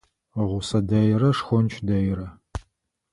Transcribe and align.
Гъусэ 0.47 0.79
дэйрэ, 0.89 1.29
шхонч 1.37 1.71
дэйрэ. 1.87 2.27